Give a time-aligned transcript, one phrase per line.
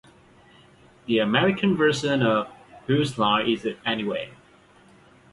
[1.05, 2.47] The American version of
[2.87, 4.31] Whose Line Is It Anyway?